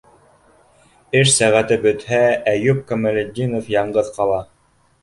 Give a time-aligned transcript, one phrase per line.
[1.19, 2.23] Эш сәғәте бөтһә,
[2.55, 4.43] Әйүп Камалетдинов яңғыҙ ҡала.